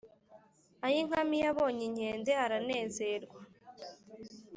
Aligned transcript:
ayinkamiye 0.85 1.45
abonya 1.51 1.83
inkende 1.89 2.31
aranezerwa 2.43 3.39